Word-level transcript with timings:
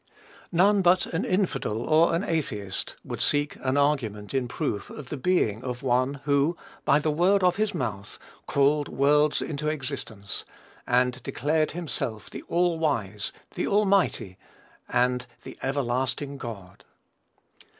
None 0.51 0.81
but 0.81 1.05
an 1.05 1.23
infidel 1.23 1.77
or 1.83 2.15
an 2.15 2.23
atheist 2.23 2.95
would 3.03 3.21
seek 3.21 3.55
an 3.57 3.77
argument 3.77 4.33
in 4.33 4.47
proof 4.47 4.89
of 4.89 5.09
the 5.09 5.15
Being 5.15 5.63
of 5.63 5.83
One 5.83 6.21
who, 6.23 6.57
by 6.83 6.97
the 6.97 7.11
word 7.11 7.43
of 7.43 7.57
his 7.57 7.75
mouth, 7.75 8.17
called 8.47 8.89
worlds 8.89 9.43
into 9.43 9.67
existence, 9.67 10.43
and 10.87 11.21
declared 11.21 11.73
himself 11.73 12.31
the 12.31 12.41
All 12.47 12.79
wise, 12.79 13.31
the 13.53 13.67
Almighty, 13.67 14.39
and 14.89 15.27
the 15.43 15.55
everlasting 15.61 16.39
God. 16.39 16.83